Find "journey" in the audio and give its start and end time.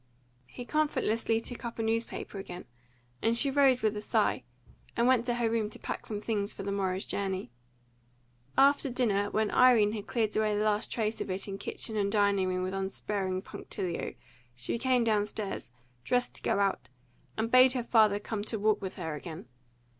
7.05-7.51